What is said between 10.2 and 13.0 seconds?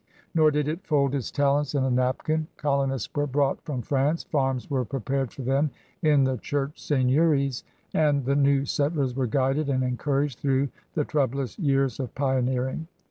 through the troublous years of pioneer ing.